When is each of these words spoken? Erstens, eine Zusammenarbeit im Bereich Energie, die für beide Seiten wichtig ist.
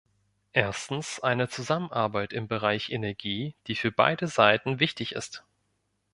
Erstens, 0.53 1.19
eine 1.19 1.47
Zusammenarbeit 1.47 2.33
im 2.33 2.47
Bereich 2.47 2.89
Energie, 2.89 3.53
die 3.67 3.75
für 3.75 3.91
beide 3.91 4.25
Seiten 4.27 4.79
wichtig 4.79 5.11
ist. 5.11 5.45